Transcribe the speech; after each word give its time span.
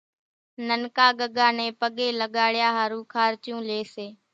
ننڪا 0.67 1.07
ڳڳا 1.19 1.47
نين 1.57 1.71
پڳين 1.81 2.13
لڳڙيا 2.21 2.69
ۿارُو 2.77 2.99
خارچون 3.13 3.59
لئي 3.69 3.83
سي، 3.93 4.07